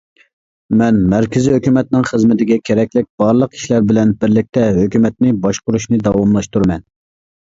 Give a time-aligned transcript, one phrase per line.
[0.77, 6.83] مەن مەركىزى ھۆكۈمەتنىڭ خىزمىتىگە كېرەكلىك بارلىق كىشىلەر بىلەن بىرلىكتە ھۆكۈمەتنى باشقۇرۇشنى داۋاملاشتۇرىمەن.